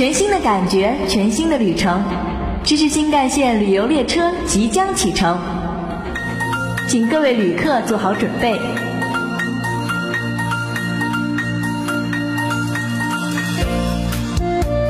[0.00, 2.02] 全新的感觉，全新的旅程，
[2.64, 5.38] 知识新干线旅游列车即将启程，
[6.88, 8.58] 请各位旅客做好准备。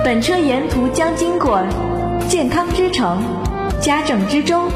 [0.04, 1.60] 本车沿途将经过
[2.28, 3.20] 健康之城、
[3.80, 4.68] 家政之州，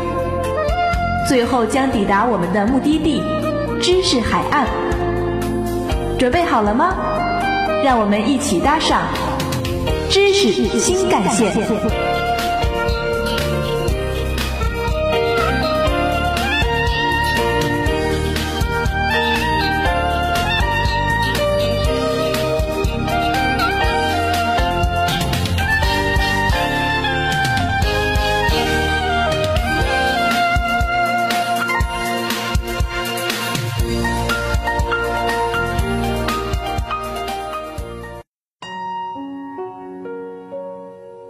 [1.28, 3.22] 最后将抵达我们的目的地
[3.80, 4.66] 知识海岸。
[6.18, 6.92] 准备好了吗？
[7.84, 9.02] 让我们一起搭上
[10.14, 12.03] 知识新干线。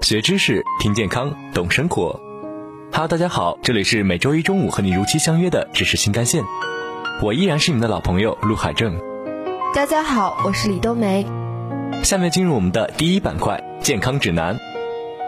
[0.05, 2.21] 学知识，听健康，懂生活。
[2.93, 6.45] Hello，大家好，这里是每周一中午和你如期相约的知识新干线。
[7.23, 9.01] 我依然是你们的老朋友陆海正。
[9.75, 11.27] 大家好，我是李冬梅。
[12.03, 14.59] 下面进入我们的第一板块健康指南。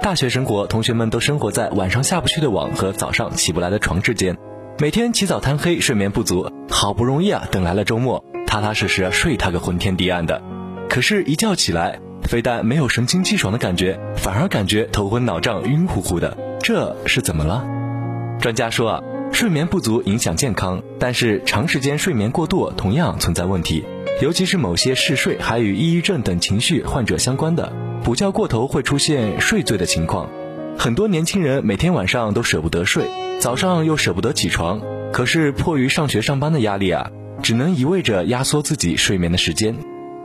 [0.02, 4.36] 大学生活，同学们都生活在晚上下不去的网和早上起不来的床之间，
[4.78, 6.52] 每天起早贪黑，睡眠不足。
[6.68, 10.42] 好不容易啊，等来了周末，踏踏实实睡他个昏天地暗的。
[10.90, 11.98] 可是，一觉起来。
[12.26, 17.64] 非但没有神清气爽的感觉，反而感觉头昏脑胀、晕乎乎的，这是怎么了？
[18.40, 23.84] 专家说啊，睡眠不足影响健康，但是长时间睡眠过度同样存在问题，
[24.20, 27.72] 尤其是某些嗜睡还与抑郁症等情绪患者相关的，
[28.04, 30.28] 补觉过头会出现睡醉的情况。
[30.78, 33.04] 很多年轻人每天晚上都舍不得睡，
[33.40, 34.80] 早上又舍不得起床，
[35.12, 37.10] 可是迫于上学上班的压力啊，
[37.42, 39.74] 只能一味着压缩自己睡眠的时间，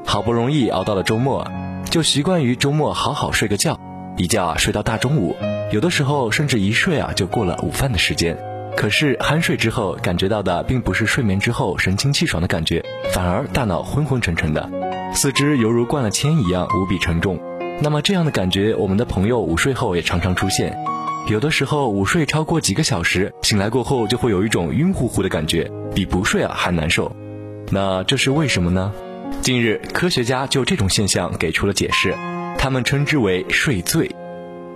[0.05, 1.47] 好不容易熬到了周末。
[1.91, 3.77] 就习惯于周末好好睡个觉，
[4.15, 5.35] 一觉睡到大中午，
[5.73, 8.37] 有的时候甚至一睡啊就过了午饭的时间。
[8.77, 12.81] 可是酣睡之后感觉到的并不是睡眠之后神清气爽的感觉，
[13.13, 14.69] 反而大脑昏昏沉沉的，
[15.13, 17.37] 四肢犹如灌了铅一样无比沉重。
[17.81, 20.73] 那么这样的感觉，我们的朋友午睡后也常常出现，
[21.27, 27.13] 有的时候午睡超过几个小时，醒来过后就会有一种晕乎乎的感觉，比不睡啊还难受。
[27.69, 28.93] 那这是为什么呢？
[29.41, 32.15] 近日，科学家就这种现象给出了解释，
[32.59, 34.15] 他们称之为睡醉。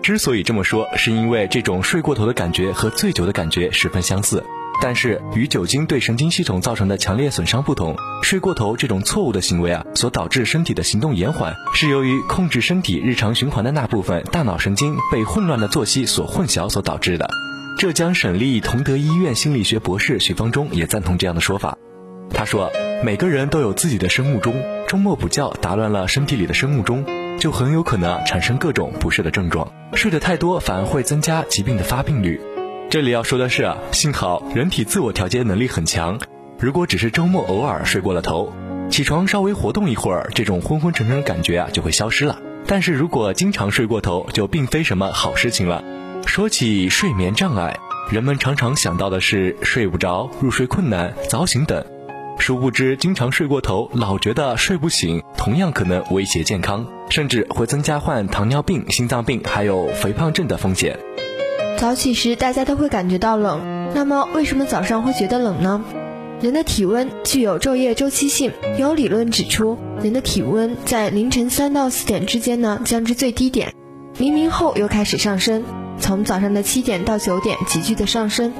[0.01, 4.43] 之所以这么说，是因为这种睡过头的感觉和醉酒的感觉十分相似，
[4.81, 17.29] 但是与酒精对神经系统造成的强烈损伤不同，睡过头这种错误的行为啊，所导致身体的行动延缓，是由于控制身体日常循环的那部分大脑神经被混乱的作息所混淆所导致的。
[17.77, 21.77] 浙江省立同德医院心理学博士许方中也赞同这样的说法。
[22.31, 22.71] 他说
[23.03, 24.55] ：“每个人都有自己的生物钟，
[24.87, 27.05] 周末补觉打乱了身体里的生物钟，
[27.39, 29.71] 就很有可能产生各种不适的症状。
[29.93, 32.39] 睡得太多反而会增加疾病的发病率。
[32.89, 36.19] 这里要说的是啊，幸好人体自我调节能力很强。
[36.59, 38.51] 如果只是周末偶尔睡过了头，
[38.89, 42.39] 起床稍微活动一会儿，这种昏昏沉沉的感觉啊就会消失了。
[42.65, 45.83] 但是如果经常睡过头，就并非什么好事情了。
[46.25, 47.77] 说起睡眠障碍，
[48.09, 51.85] 人们常常想到的是睡不着、入睡困难、早醒等。”
[52.37, 60.99] 殊不知，经常睡过头，老觉得睡不醒，同样可能威胁健康，甚至会增加患糖尿病、心脏病还有肥胖症的风险。
[61.77, 65.83] 早起时大家都会感觉到冷，那么为什么早上会觉得冷呢？
[66.41, 73.73] 人的体温具有昼夜周期性，有理论指出，人的体温在凌晨三到四点之间呢降至最低点，
[74.17, 75.63] 黎明后又开始上升，
[75.99, 78.53] 从早上的七点到九点急剧的上升，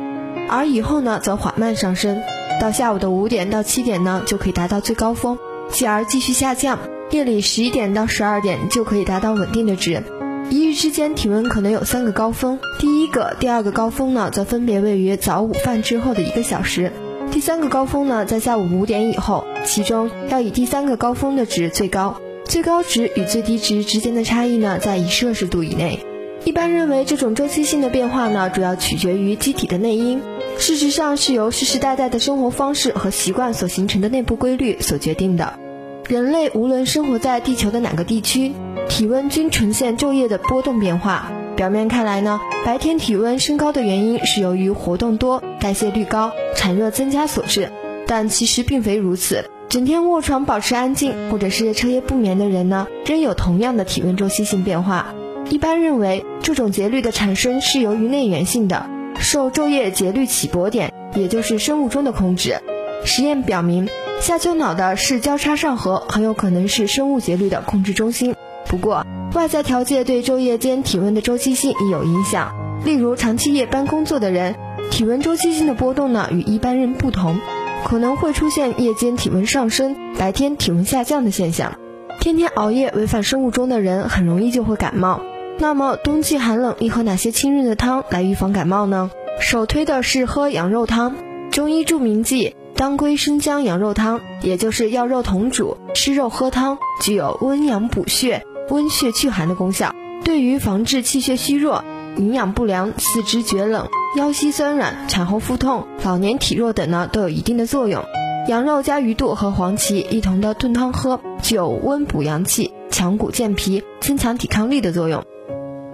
[0.49, 2.19] 而以后呢则缓慢上升。
[2.59, 5.37] 到下午的五点到七点呢，就可以达到最高峰，
[5.69, 6.79] 继而继续下降。
[7.11, 10.03] 夜里十一点到十二点就可以达到稳定的值。
[10.49, 16.91] 一日之间体温可能有三个高峰，第一个、第二个高峰呢，则分别位于早午饭之后的一个小时，
[17.31, 19.45] 第三个高峰呢，在下午五点以后。
[19.65, 25.99] 其中要以第三个高峰的值最高，最高值与最低值之间的差异呢，在一摄氏度以内。
[26.43, 30.21] 一般认为，这种周期性的变化呢，主要取决于机体的内因。
[30.57, 35.59] 事实上，是由世世代代的生活方式和习惯所形成的内部规律所决定的。
[36.07, 38.53] 人类无论生活在地球的哪个地区，
[38.87, 41.31] 体温均呈现昼夜的波动变化。
[41.55, 47.71] 表面看来呢，白天体温升高的原因是由于活动多、代谢率高、产热增加所致，
[48.07, 49.49] 但其实并非如此。
[49.67, 55.13] 整天卧床保持安静，或者是彻夜不眠的人呢，仍有同样的体温周期性变化。
[55.49, 58.89] 一般认为，这种节律的产生是由于内源性的，
[59.25, 62.61] 受昼夜节律起搏点，也就是生物钟的控制。
[63.05, 63.89] 实验表明，
[64.21, 68.35] 下丘脑的视交叉上核很有可能是生物节律的控制中心。
[68.67, 72.53] 不过，外在条件对昼夜间体温的周期性亦有影响。
[72.85, 74.55] 例如，长期夜班工作的人，
[74.91, 77.39] 体温周期性的波动呢与一般人不同，
[77.83, 81.79] 可能会出现夜间体温上升、白天体温下降的现象。
[82.21, 85.19] 天天熬夜违反生物钟的人，很容易就会感冒。
[85.57, 89.09] 那么，冬季寒冷应喝哪些清润的汤来预防感冒呢？
[89.39, 91.15] 首推的是喝羊肉汤。
[91.49, 101.85] 中医著名剂当归生姜羊肉汤，也就是要肉同煮，吃肉喝汤，具有温阳补血、温血祛寒的功效，对于防治气血虚弱、
[102.17, 103.87] 营养不良、四肢厥冷、
[104.17, 108.03] 腰膝酸软、产后腹痛、老年体弱等呢，都有一定的作用。
[108.49, 115.23] 羊肉加鱼肚和黄芪一同的炖汤喝，具有温补阳气、强骨健脾、增强抵抗力的作用。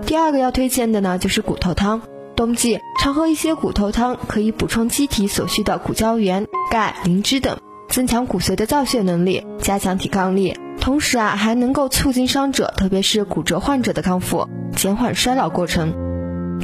[0.06, 2.02] 第二个要推荐的呢，就是骨头汤。
[2.36, 7.60] 冬季常喝一些骨头汤，可以补充机体所需的骨胶原、钙、磷脂等，
[7.90, 10.56] 增强骨髓的造血能力，加强抵抗力。
[10.80, 15.94] 同时啊，还能够促进伤者，特别是骨折患者的康复，减缓衰老过程。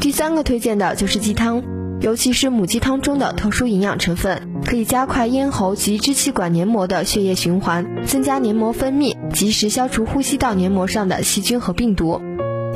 [0.01, 1.61] 第三个推荐的就是鸡汤，
[2.01, 12.19] 尤其是母鸡汤中的特殊营养成分，可以加快咽喉及支气管黏膜的血液循环，增加黏膜分泌，及时消除呼吸道黏膜上的细菌和病毒。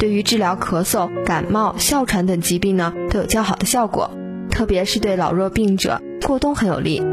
[0.01, 4.09] 对于治疗咳嗽、感冒、哮喘等疾病呢，都有较好的效果，
[4.49, 7.03] 特别是对老弱病者过冬很有利。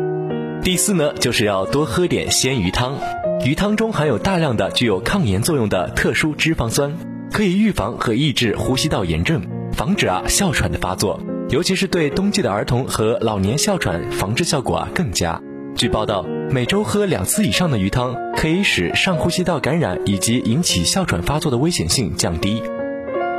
[0.63, 2.99] 第四呢，就是要多喝点鲜鱼汤，
[3.45, 6.97] 鱼汤中含有大量的具有抗炎作用的特殊脂肪酸，
[7.31, 9.43] 可以预防和抑制呼吸道炎症，
[9.75, 11.21] 防止啊哮喘的发作，
[11.51, 15.39] 尤其是对冬季的儿童和老年哮喘防治效果啊更佳。
[15.77, 22.63] 据报道，每周喝两次以上的鱼汤，可以使上呼吸道感染以及引起哮喘发作的危险性降低。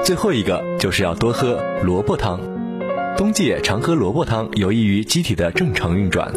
[0.04, 2.40] 最后一个就是要多喝萝卜汤，
[3.16, 6.34] 冬季常喝萝卜汤有益于机体的正常运转。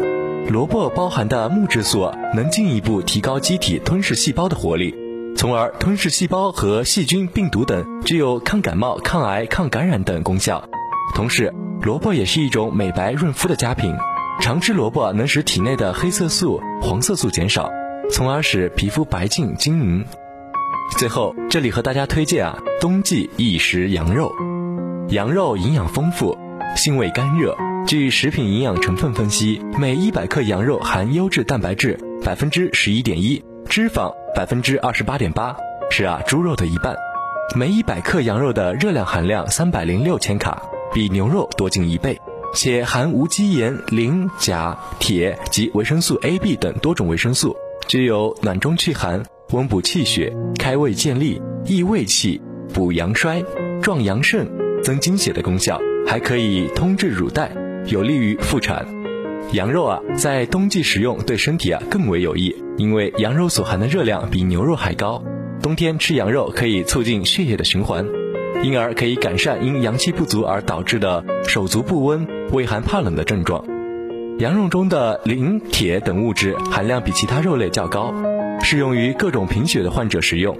[0.49, 4.93] 萝卜包含的木质素能进一步提高机体吞噬细胞的活力，
[5.35, 10.63] 从而吞噬细胞和细菌、病毒等，具有抗感冒、抗癌、抗感染等功效。
[11.15, 11.51] 同时，
[11.81, 13.95] 萝卜也是一种美白润肤的佳品，
[14.39, 17.69] 常吃萝卜能使体内的黑色素、黄色素减少，
[18.11, 20.05] 从而使皮肤白净晶莹。
[20.91, 24.31] 最后，这里和大家推荐啊，冬季宜食羊肉。
[25.09, 26.37] 羊肉营养丰富，
[26.75, 27.55] 性味甘热。
[27.87, 35.55] 据食品营养成分分析，每一百克羊肉含优质蛋白质百分之十一点一，脂肪百分之二十八点八，
[35.89, 36.95] 是啊猪肉的一半。
[37.55, 40.61] 每一百克羊肉的热量含量三百零六千卡，
[40.93, 42.17] 比牛肉多近一倍，
[42.53, 47.57] 且含无机盐、磷、钾、铁及维生素 A、B 等多种维生素，
[47.87, 49.23] 具有暖中祛寒。
[49.51, 52.41] 温补气血、开胃健力、益胃气、
[52.73, 53.43] 补阳衰、
[53.81, 54.47] 壮阳肾、
[54.81, 57.51] 增精血的功效，还可以通治乳带，
[57.85, 58.85] 有利于妇产。
[59.51, 65.23] 羊肉啊，在冬季食用对身体啊更为有益，因为羊肉所含的热量比牛肉还高。
[65.61, 68.07] 冬天吃羊肉可以促进血液的循环，
[68.63, 73.63] 因而可以改善因阳气不足而导致的手足不温、畏寒怕冷的症状。
[74.39, 78.11] 羊肉中的磷、铁等物质含量比其他肉类较高。
[78.63, 80.57] 适用于各种贫血的患者食用，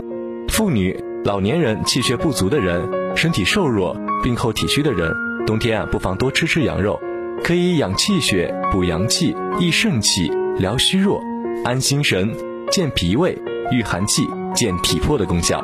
[0.49, 5.09] 妇女、老年人、气血不足的人、身体瘦弱、病后体虚的人，
[5.47, 6.99] 冬天啊不妨多吃吃羊肉，
[7.45, 11.21] 可以养气血、补阳气、益肾气、疗虚弱、
[11.63, 12.29] 安心神、
[12.69, 15.63] 健脾胃、御寒气、健体魄的功效。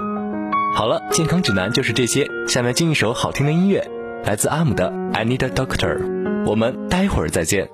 [0.73, 2.25] 好了，健康指南就是这些。
[2.47, 3.85] 下面进一首好听的音乐，
[4.23, 5.97] 来自阿姆的《I Need a Doctor》，
[6.45, 7.69] 我们待会儿再见。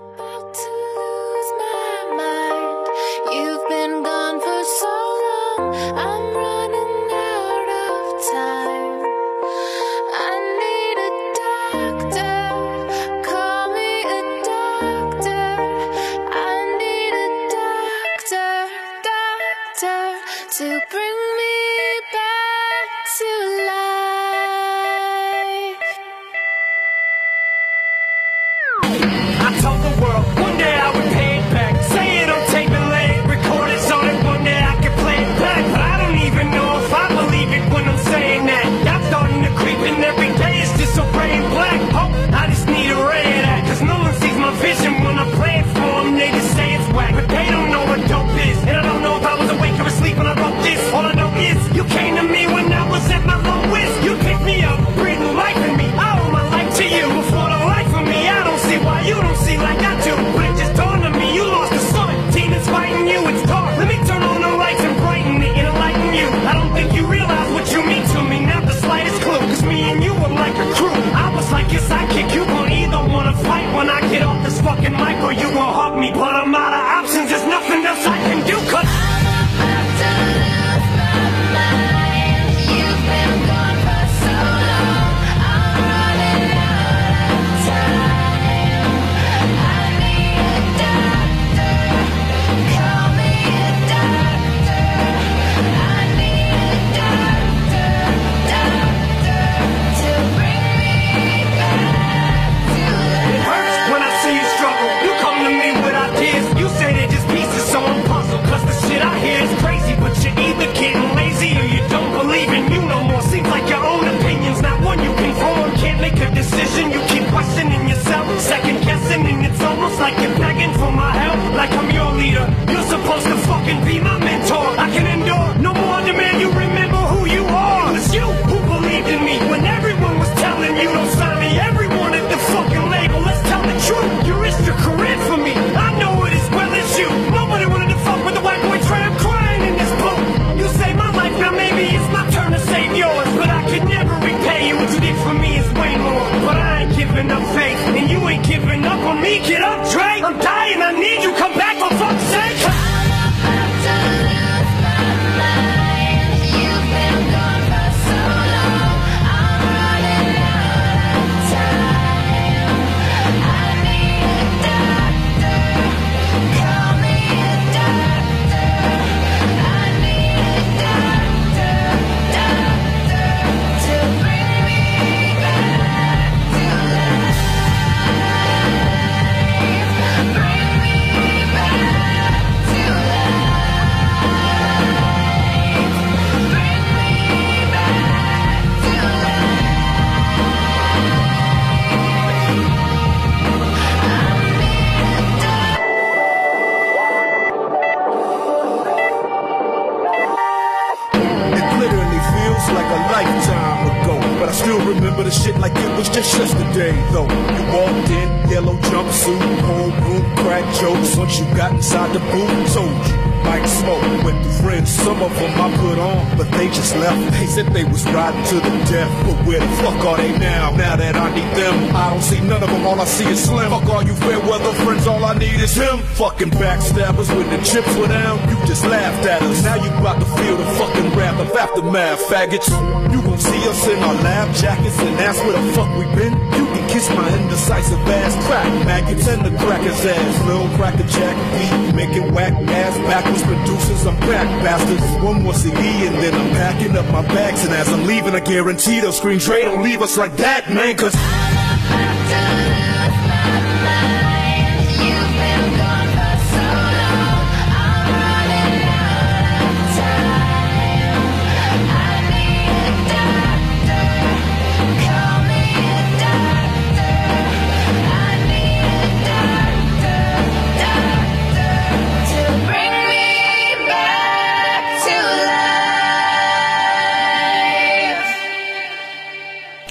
[212.32, 213.25] Boom soldier.
[213.46, 217.20] Like smoke with the friends, some of them I put on, but they just left.
[217.32, 220.75] They said they was riding to the death, but where the fuck are they now?
[220.75, 223.44] Now that I need them, I don't see none of them, all I see is
[223.44, 223.70] Slim.
[223.70, 226.00] Fuck all you fair weather friends, all I need is him.
[226.18, 229.64] Fucking backstabbers, when the chips were down, you just laughed at us.
[229.64, 232.70] Now you about to feel the fucking wrath of aftermath, faggots.
[233.14, 236.34] You gon' see us in our lab jackets and ask where the fuck we been.
[236.58, 240.46] You can kiss my indecisive ass, crack maggots and the cracker's ass.
[240.46, 244.06] Little cracker jack, we making whack ass backwards producers.
[244.06, 245.24] I'm back, bastards.
[245.24, 245.77] One more CD
[246.08, 247.63] and then I'm packing up my bags.
[247.65, 251.45] And as I'm leaving, I guarantee they'll Dre, don't leave us like that, man, cause.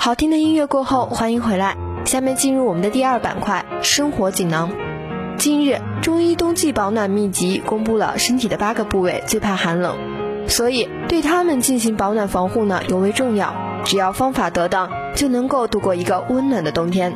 [0.05, 1.79] 好听的音乐过后，欢迎回来。
[2.05, 4.71] 下面进入我们的第二板块——生活锦囊。
[5.39, 9.97] 近日，中医冬季保暖秘籍公布了身体的八个部位最怕寒冷，
[10.47, 13.55] 所以对它们进行保暖防护呢尤为重要。
[13.87, 17.15] 只要方法得当，就能够度过一个温暖的冬天。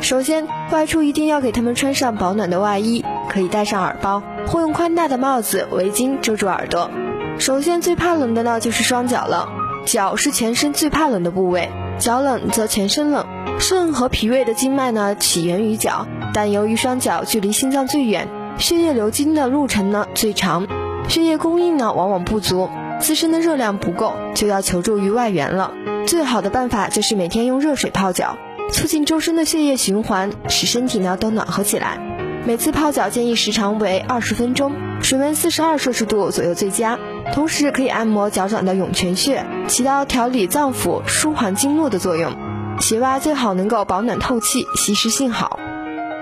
[0.00, 6.90] 首先，外出一定要给他们穿上保暖的外衣，可以戴上耳包，或用宽大的帽子、围巾遮住耳朵。
[7.38, 9.50] 首先，最怕冷的呢就是双脚了。
[9.84, 13.26] 脚是全身最怕冷的部位，脚冷则全身冷。
[13.58, 20.66] 肾和脾胃的经脉呢起源于脚，但由于双脚距离心脏最远，血液流经的路程呢最长，
[21.08, 22.68] 血液供应呢往往不足，
[23.00, 25.72] 自身的热量不够，就要求助于外援了。
[26.06, 28.36] 最好的办法就是每天用热水泡脚，
[28.72, 31.98] 促进周身的血液循环，使身体呢都暖和起来。
[32.46, 36.98] 每次泡脚建议时长为二十分钟，水温四十二摄氏度左右最佳。
[37.34, 42.32] 同时可以按摩脚掌的涌泉穴，起到调理脏腑、舒缓经络的作用。
[42.80, 45.58] 鞋袜最好能够保暖透气，吸湿性好。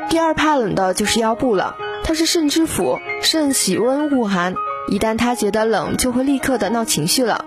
[0.08, 4.54] 第二怕冷的就是腰部了，它是肾之府，肾喜温恶寒，
[4.88, 7.44] 一旦它觉得冷，就会立刻的闹情绪了。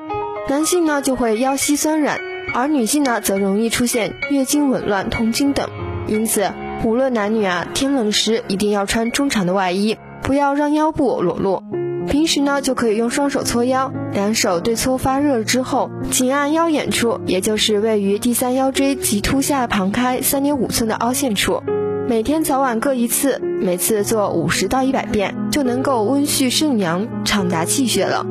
[0.50, 2.20] 男性呢就会腰膝酸软，
[2.54, 5.70] 而女性呢则容易出现月经紊乱、痛经等。
[6.08, 6.52] 因此，
[6.84, 11.64] 无论男女啊，天冷时一定要穿中长的外衣，不要让腰部裸露。
[12.08, 21.62] 平时呢，就可以用双手搓腰，两手对搓发热之后，紧按腰眼处，也就是位于第三腰椎棘突下旁开三点五寸的凹陷处。
[22.08, 28.26] 每天早晚各一次，每次做五十到一百遍，就能够温煦肾阳、畅达气血了。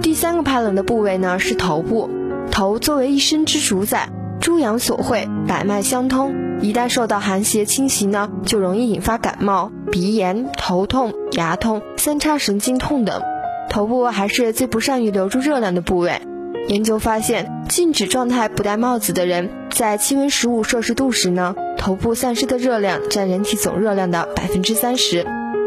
[0.00, 2.08] 第三个怕冷的部位呢是头部，
[2.50, 4.08] 头作为一身之主宰，
[4.40, 6.41] 诸阳所会，百脉相通。
[6.62, 13.20] 一旦受到寒邪侵袭呢，就容易引发感冒、鼻炎、头痛、牙痛、三叉神经痛等。
[13.68, 16.22] 头部还是最不善于留住热量的部位。
[16.68, 25.24] 研究发现，静止状态不戴帽子的人，在气温十五摄氏度时呢，头部散失的热量占人体总热量的百分之三十；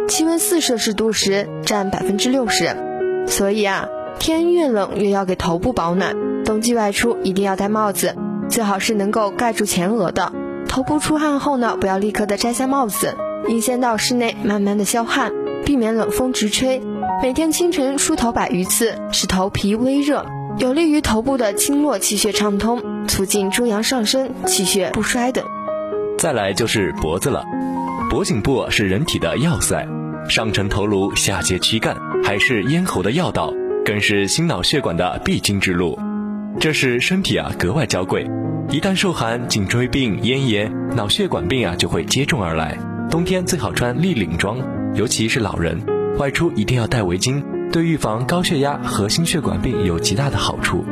[0.07, 2.73] 气温四摄氏度时占百分之六十。
[3.27, 6.15] 所以啊，天越冷越要给头部保暖。
[6.45, 8.15] 冬季外出一定要戴帽子，
[8.47, 10.31] 最好是能够盖住前额的。
[10.67, 13.15] 头部出汗后呢，不要立刻的摘下帽子，
[13.47, 15.31] 应先到室内慢慢的消汗，
[15.65, 16.81] 避免冷风直吹。
[17.23, 20.25] 每天清晨梳头百余次，使头皮微热，
[20.57, 25.43] 有利于头部的经络气血畅通，促进中阳上升、气血不衰等。
[26.17, 27.45] 再来就是脖子了，
[28.09, 29.87] 脖颈部是人体的要塞，
[30.29, 33.53] 上承头颅，下接躯干，还是咽喉的要道，
[33.85, 35.97] 更是心脑血管的必经之路。
[36.59, 38.25] 这是身体啊格外娇贵，
[38.69, 42.77] 一旦受寒，颈椎病、咽炎、脑血管病啊就会接踵而来。
[43.11, 44.57] 冬天最好穿立领装，
[44.95, 45.79] 尤其是老人，
[46.17, 50.83] 外出一定要戴围巾，对预防高血压和心血管病有极大的好处。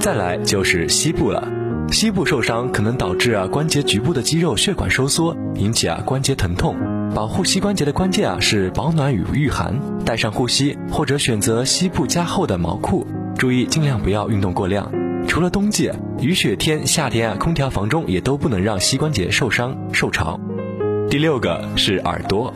[0.00, 1.46] 再来就是膝部了。
[1.90, 6.76] 膝部受伤可能导致啊关节局部的肌肉血管收缩，引起啊关节疼痛。
[7.14, 13.06] 保护膝关节的关键啊是保暖与御寒，带上护膝或者选择膝部加厚的毛裤，
[13.36, 14.90] 注意尽量不要运动过量。
[15.28, 20.40] 除了冬季雨雪天、夏天啊，空调房中也都不能让膝关节受伤受潮。
[21.10, 22.52] 第六个是耳朵，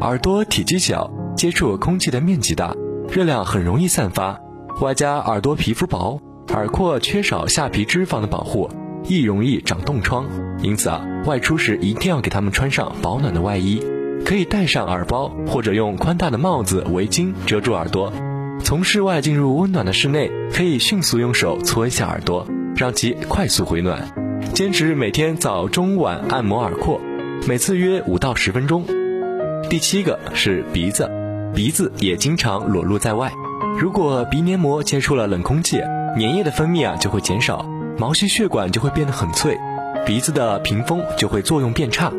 [0.00, 2.74] 耳朵体积小，接触空气的面积大，
[3.08, 4.38] 热量很容易散发，
[4.80, 6.20] 外加耳朵皮肤薄。
[6.48, 8.68] 耳廓缺少下皮脂肪的保护，
[9.04, 10.26] 易容易长冻疮，
[10.60, 13.80] 因此啊，外出时一定要给他们穿上保暖的外衣，
[14.24, 18.12] 可以戴上耳包或者用宽大的帽子、围巾遮住耳朵。
[18.68, 24.06] 从室外进入温暖的室内，可以迅速用手搓一下耳朵，让其快速回暖。
[24.52, 27.00] 坚持每天早中晚按摩耳廓，
[27.46, 28.84] 每次约五到十分钟。
[29.70, 31.10] 第七个是鼻子，
[31.54, 33.32] 鼻子也经常裸露在外，
[33.80, 35.80] 如果鼻黏膜接触了冷空气。
[36.18, 37.64] 粘液的分泌啊就会减少，
[37.96, 39.56] 毛细血管就会变得很脆，
[40.04, 42.12] 鼻子的屏风就会作用变差，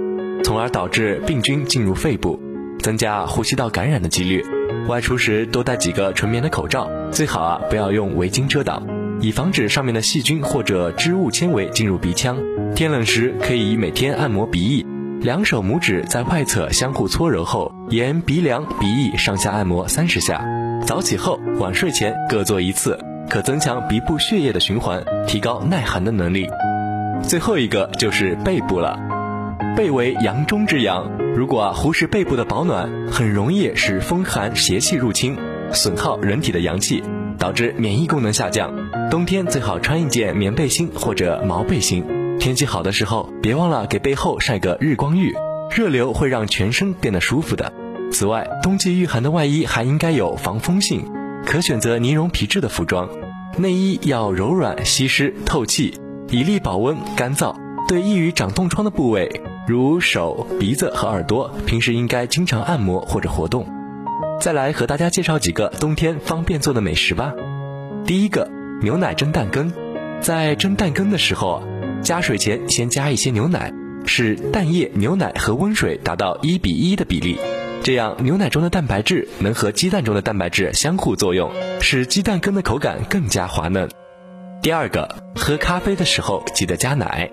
[0.43, 2.41] 从而导致病菌进入肺部，
[2.79, 4.43] 增加呼吸道感染的几率。
[4.87, 8.83] 外出时多戴几个纯棉的口罩，最好啊不要用围巾遮挡，
[9.21, 12.37] 以防止上面的细菌或者织物纤维进入鼻腔。
[12.75, 14.85] 天冷时可以每天按摩鼻翼，
[15.21, 20.43] 两手拇指在外侧相互搓揉后，沿鼻梁、鼻翼上下按摩三十下。
[20.85, 22.97] 早起后、晚睡前各做一次。
[23.29, 26.47] 可增强鼻部血液的循环，提高耐寒的能力。
[27.21, 28.99] 最后一个就是背部了，
[29.75, 35.37] 背为阳中之阳，如果忽视背部的保暖，很容易使风寒邪气入侵，
[35.71, 37.01] 损耗人体的阳气，
[37.37, 38.73] 导致免疫功能下降。
[39.09, 42.03] 冬天最好穿一件棉背心或者毛背心。
[42.39, 45.33] 天气好的时候，别忘了给背后晒个日光浴，
[45.71, 47.71] 热流会让全身变得舒服的。
[48.11, 51.05] 此外，冬季御寒的外衣还应该有防风性。
[51.45, 53.09] 可选择尼绒皮质的服装，
[53.57, 57.55] 内衣要柔软、吸湿、透气，以利保温、干燥。
[57.87, 63.67] 对易于长冻疮的部位，如手、鼻子和耳朵，平时应该经常按摩或者活动。
[64.41, 67.31] 再来和大家介绍几个冬天方便做的美食吧。
[68.03, 68.49] 第一个，
[68.81, 69.71] 牛奶蒸蛋羹。
[70.21, 71.61] 在蒸蛋羹的时候，
[72.01, 73.71] 加水前先加一些牛奶，
[74.07, 77.37] 使蛋液、牛奶和温水达到一比一的比例。
[77.83, 83.87] 这样，牛奶中的蛋白质能和鸡蛋中的蛋白质相互作用，使鸡蛋羹的口感更加滑嫩。
[84.63, 87.29] 第二个，喝咖啡的时候记得加奶。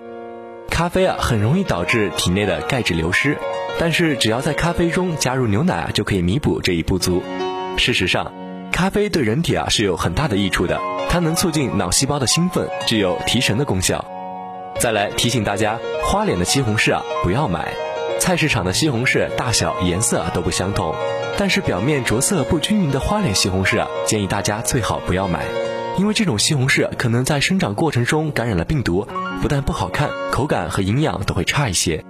[0.69, 3.37] 咖啡啊，很容易导致体内的钙质流失，
[3.79, 7.23] 但是只要在咖啡中加入牛奶啊，就可以弥补这一不足。
[7.77, 8.31] 事实上，
[8.71, 14.05] 咖啡对人体啊是有很大的益处的，它能促进脑细胞的兴奋，具有提神的功效。
[14.79, 17.73] 再来提醒大家，花脸的西红柿啊，不要买。
[18.19, 20.93] 菜市场的西红柿大小、颜色都不相同，
[21.37, 25.45] 但是表面着色不均匀的花脸西红柿啊，建议大家最好不要买，
[25.97, 29.07] 因为这种西红柿可能在生长过程中感染了病毒，
[29.41, 32.05] 不但不好看，口感和营养都会差一些。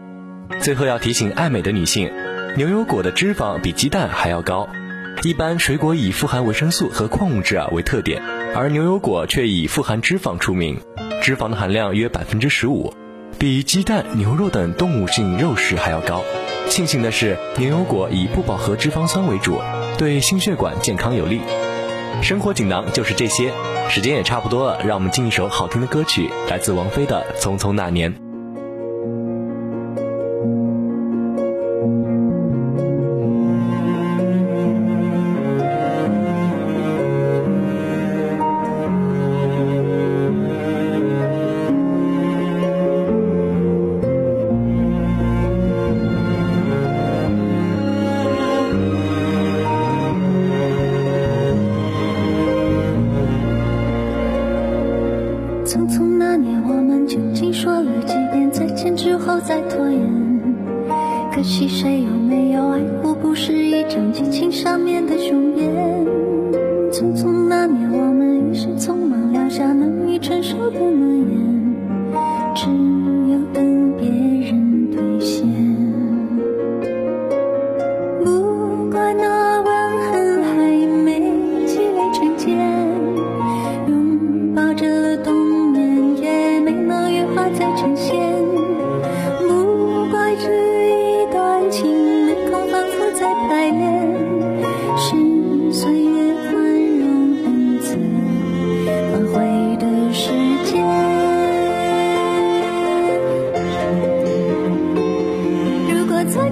[0.60, 2.12] 最后要提醒爱美的女性，
[2.58, 4.68] 牛油果的脂肪比鸡蛋还要高。
[5.24, 8.22] 一般水果以富含维生素和矿物质啊为特点，
[8.56, 10.80] 而牛油果却以富含脂肪出名，
[11.22, 12.94] 脂肪的含量约百分之十五。
[13.40, 16.24] 比鸡蛋、牛肉等动物性肉食还要高。
[16.70, 19.60] 庆幸的是，牛油果以不饱和脂肪酸为主，
[19.98, 21.40] 对心血管健康有利。
[22.22, 23.52] 生活锦囊就是这些，
[23.90, 28.14] 时间也差不多了，让我们进一首好听的歌曲，来自王菲的《匆匆那年》。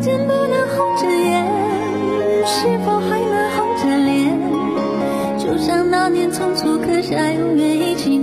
[0.05, 1.43] 见不能红着眼，
[2.45, 4.37] 是否还能红着脸？
[5.39, 8.15] 就像那年匆促刻下永远一起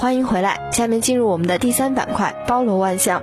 [0.00, 0.70] 欢迎回来。
[0.72, 3.22] 下面进入我们的第三板块——包罗万象。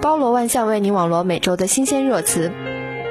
[0.00, 2.50] 包罗万象为你网罗每周的新鲜热词。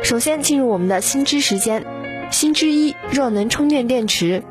[0.01, 1.85] 首先进入我们的新知时间。
[2.31, 4.43] 新知一：热能充电电池。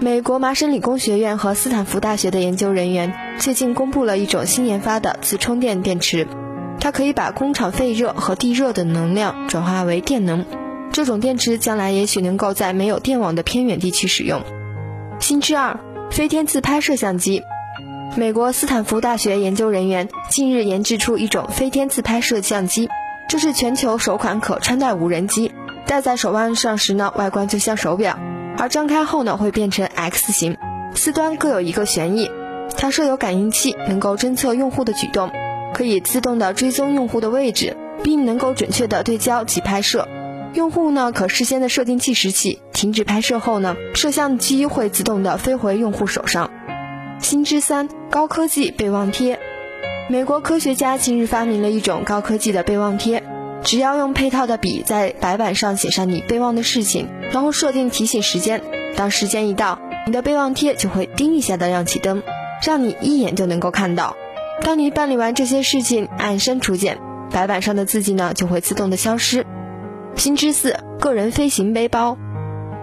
[0.00, 6.26] 美国麻省理工学院和斯坦福大学的研究人员最近公布了一种新研发的自充电电池，
[6.80, 10.46] 它可以把工厂废热和地热的能量转化为电能。
[10.90, 14.40] 这种电池将来也许能够在没有电网的偏远地区使用。
[15.18, 15.78] 新知二：
[16.10, 17.42] 飞天自拍摄像机。
[18.16, 22.88] 美国斯坦福大学研究人员近日研制出一种飞天自拍摄相机，
[23.28, 25.52] 这是全球首款可穿戴无人机。
[25.86, 28.18] 戴在手腕上时呢，外观就像手表，
[28.58, 30.56] 而张开后呢，会变成 X 型，
[30.94, 32.28] 四端各有一个旋翼。
[32.76, 35.30] 它设有感应器，能够侦测用户的举动，
[35.72, 40.08] 可以自动的追踪用户的位置，并能够准确的对焦及拍摄。
[40.54, 46.50] 用户呢可事先的设定计时器，停止拍摄后呢，摄像机会自动的飞回用户手上。
[47.20, 49.38] 新知三：高科技备忘贴。
[50.08, 53.22] 美国科学家近日发明了一种高科技的备忘贴，
[53.62, 58.62] 只要用配套的笔在白板上写上你备忘的事情，然后设定提醒时间，
[58.96, 62.22] 当时间一到，你的备忘贴就会叮一下的亮起灯，
[62.66, 64.16] 让你一眼就能够看到。
[64.62, 66.98] 当你办理完这些事情，按删除键，
[67.30, 69.46] 白板上的字迹呢就会自动的消失。
[70.16, 72.16] 新知四：个人飞行背包。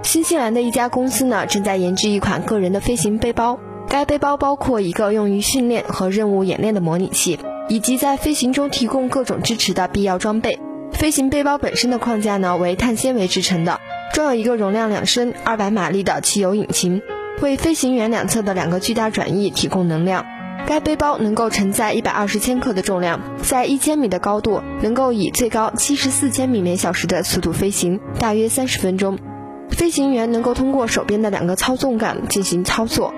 [0.04, 3.60] 新西兰的一家公司呢正在研制一款个人的飞行背包。
[3.89, 10.60] 该背包包括一个用于训练和任务演练的模拟器，以及在飞行中提供各种支持的必要装备。
[10.91, 13.80] 飞行背包本身的框架呢为碳纤维制成的，
[14.13, 17.02] 装有一个容量两升、二百马力的汽油引擎，
[17.41, 20.26] 为飞行员两侧的两个巨大转翼提供能量。
[20.65, 29.17] 该背包能够承载一百二十千克的重量，在一千米的高度能够以最高七十四千米每小时的速度飞行，大约三十分钟。
[29.69, 33.13] 飞行员能够通过手边的两个操纵杆进行操作。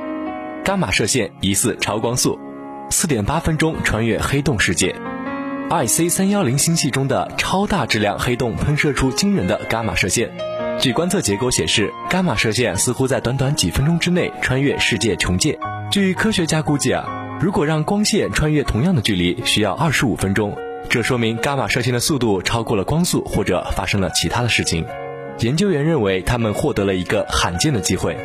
[0.63, 2.37] 伽马射线疑似超光速，
[2.91, 4.95] 四点八分钟穿越黑洞世界。
[5.69, 10.29] IC 三幺零星系中的超大质量黑洞喷射出惊人的伽马射线。
[10.79, 15.57] 据观测结果显示，伽马射线似乎在短短几分钟之内穿越世界穹界。
[15.91, 17.05] 据科学家估计啊，
[17.41, 20.55] 如果让光线穿越同样的距离，需要二十五分钟，
[20.87, 24.85] 这说明伽马射线的速度超过了光速，或者发生了其他的事情。
[25.39, 28.15] 研究员认为，他们获得了一个罕见的机会。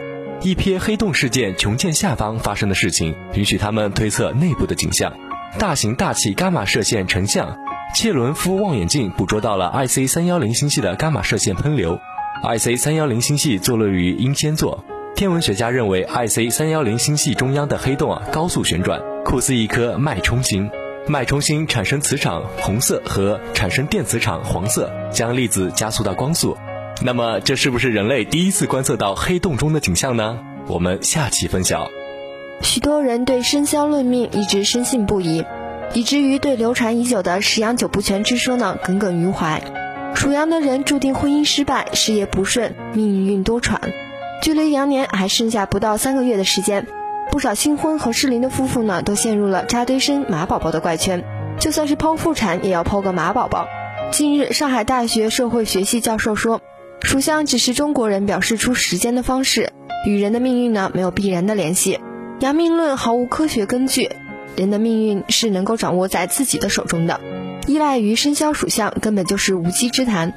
[0.44, 5.10] 一瞥黑洞事件穹线下方发生的事情，允许他们推测内部的景象。
[5.58, 7.56] 大型大气伽马射线成像
[7.94, 11.98] 切伦夫望远镜捕捉到了 IC 三幺零星系的伽马射线喷流。
[12.42, 14.84] IC 三幺零星系坐落于英仙座，
[15.16, 20.70] 天文学家认为 IC 三幺零星系中央的黑洞啊高速旋转，酷似一颗脉冲星。
[21.06, 26.54] 脉冲星产生磁场红色和产生电磁场黄色，将粒子加速到光速。
[27.02, 30.38] 那么，这是不是人类第一次观测到黑洞中的景象呢？
[30.66, 31.90] 我们下期分晓。
[32.62, 35.44] 许多人对生肖论命一直深信不疑，
[35.92, 39.62] 以至于对流传已久的十羊九不全之说呢耿耿于怀。
[40.14, 43.78] 属羊的人注定婚姻失败、事业不顺、命运多舛。
[44.40, 46.86] 距离羊年还剩下不到三个月的时间，
[47.30, 51.24] 不少新婚和适龄的夫妇呢都陷入了扎堆生马宝宝的怪圈。
[51.58, 53.66] 就算是剖腹产，也要剖个马宝宝。
[54.12, 56.60] 近日，上海大学社会学系教授说，
[57.04, 59.70] 属相只是中国人表示出时间的方式，
[60.06, 62.00] 与人的命运呢没有必然的联系。
[62.40, 64.10] 阳命论毫无科学根据，
[64.56, 67.20] 人的命运是能够掌握在自己的手中的，
[67.66, 70.32] 依赖于生肖属相根本就是无稽之谈。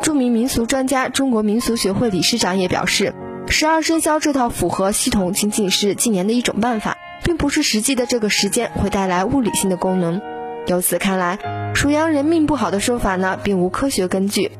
[0.00, 3.12] 著名民俗专家、中国民俗学会理事长也表示，
[3.48, 10.22] 十二生肖这套符合系统仅仅是纪年的一种办法，并不是实际的这个时间会带来物理性的功能。
[10.66, 14.52] 由此看来，属羊人命不好的说法呢，并无科学根据。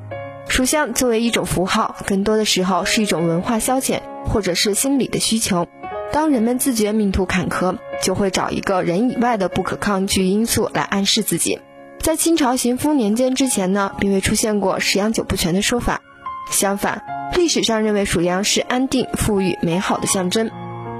[0.49, 5.67] 属相作为一种符号，更多的时候是一种文化消遣，或者是心理的需求。
[6.13, 11.59] 当人们自觉命途坎坷，就会找一个人以外的不可抗拒因素来暗示自己。
[12.01, 16.03] 在清朝咸丰年间之前呢，并未出现过十羊九不全的说法。
[16.51, 17.03] 相反，
[17.35, 20.51] 历史上认为属羊是安定、富裕、美好的象征。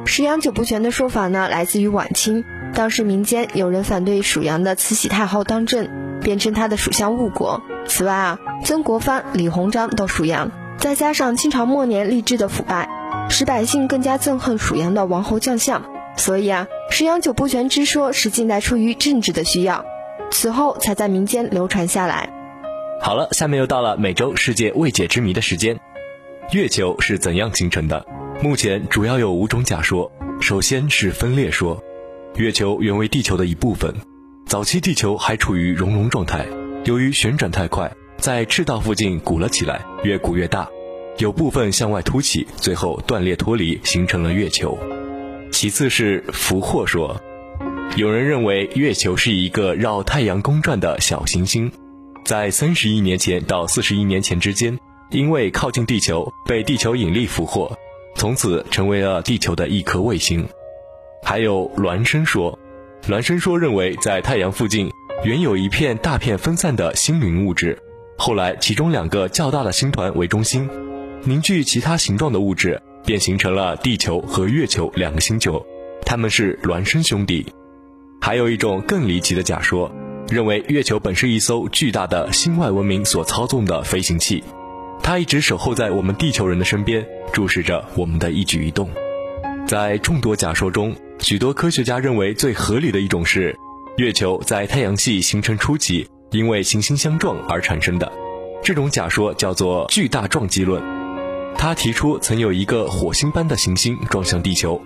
[0.07, 5.89] 十羊九不全的说法呢，来自于晚清，当时民间有人反对属羊的慈禧太后当政，
[6.23, 7.63] 便称他的属相误国。
[7.87, 12.89] 此外啊，曾国藩、李鸿章都属羊，再加上清朝末年吏治的腐败。
[13.29, 15.85] 使百姓更加憎恨属羊的王侯将相，
[16.17, 19.85] 所以啊，十羊九不全之说是近代出于政治的需要，
[20.31, 22.31] 此后才在民间流传下来。
[23.01, 25.79] 好了，下面又到了每周世界未解之谜的时间。
[26.53, 28.05] 月球是怎样形成的？
[28.43, 30.11] 目前主要有五种假说。
[30.41, 31.83] 首先是分裂说，
[32.35, 33.95] 月球原为地球的一部分，
[34.53, 36.47] 早期地球还处于熔融状态，
[36.85, 40.69] 由于旋转太快，在赤道附近鼓了起来，越鼓越大。
[41.17, 44.79] 有部分向外凸起，最后断裂脱离，形成了月球。
[45.51, 47.19] 其次是俘获说，
[47.97, 51.73] 有人认为月球是一个绕太阳公转的小行星，
[52.23, 54.79] 在三十亿年前到四十亿年前之间，
[55.13, 57.75] 因为靠近地球，被地球引力俘获，
[58.17, 60.47] 从此成为了地球的一颗卫星。
[61.25, 62.59] 还有孪生说，
[63.03, 64.89] 孪生说认为在太阳附近
[65.25, 67.77] 原有一片大片分散的星云物质，
[68.17, 70.71] 后来其中两个较大的星团为中心。
[71.25, 75.65] 凝聚其他形状的物质，便形成了地球和月球两个星球，
[76.07, 77.45] 它们是孪生兄弟。
[78.21, 79.91] 还有一种更离奇的假说，
[80.29, 84.45] 认为月球本是一艘巨大的星外文明所操纵的飞行器，
[85.03, 88.89] 它一直守候在我们地球人的身边，注视着我们的一举一动。
[89.67, 93.57] 在众多假说中，许多科学家认为最合理的一种是，
[93.97, 98.11] 月球在太阳系形成初期因为行星相撞而产生的，
[98.61, 100.83] 这种假说叫做巨大撞击论。
[101.57, 104.83] 他提出，曾有一个火星般的行星撞向地球。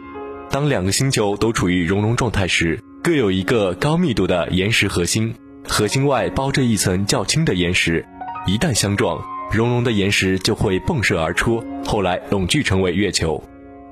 [0.51, 5.35] 当两个星球都处于熔融状态时，各有一个高密度的岩石核心，
[5.67, 8.05] 核心外包着一层较轻的岩石。
[8.47, 9.19] 一旦相撞，
[9.51, 13.43] 熔融的岩石就会迸射而出，后来拢聚成为月球。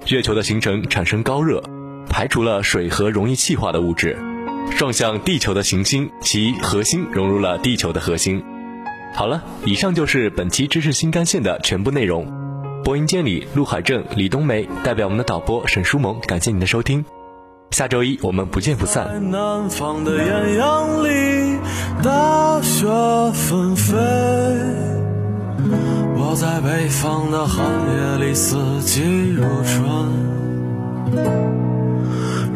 [0.09, 1.63] 月球的形成产生高热，
[2.09, 4.19] 排除了水和容易气化的物质。
[4.77, 8.43] 撞向地球的行星，其核心融入了地球的核心。
[9.15, 12.27] 好了，以上就是本期知识新干线的全部内容。
[12.83, 17.05] 播音间里，陆海正、李冬梅代表我们的导播沈书萌，感谢您的收听。
[17.71, 19.31] 下周一我们不见不散。
[19.31, 21.59] 南方的艳阳里，
[22.03, 22.87] 大雪
[23.33, 23.95] 纷飞；
[26.17, 27.65] 我在北方的寒
[28.21, 31.54] 夜里，四季如春。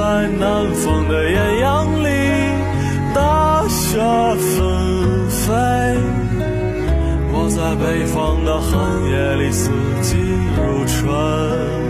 [0.00, 2.08] 在南方的艳阳里
[3.14, 5.44] 大雪纷飞
[7.34, 8.70] 我在北方的寒
[9.10, 9.68] 夜里四
[10.00, 10.16] 季
[10.56, 11.89] 如春